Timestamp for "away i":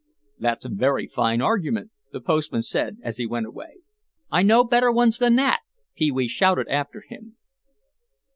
3.45-4.41